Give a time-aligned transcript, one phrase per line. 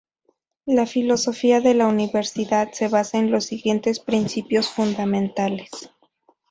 [0.65, 5.91] La filosofía de la Universidad se basa en los siguientes principios fundamentales.